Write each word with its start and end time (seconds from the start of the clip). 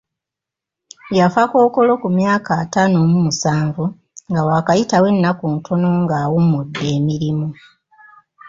Yafa 1.17 1.41
Kkookolo 1.47 1.93
ku 2.01 2.07
myaka 2.17 2.51
ataano 2.63 2.97
mu 3.11 3.17
musanvu 3.25 3.83
nga 4.29 4.41
waakayitawo 4.47 5.05
ennaku 5.13 5.43
ntono 5.55 5.89
nga 6.03 6.15
awummudde 6.23 6.85
emirimu. 6.97 7.47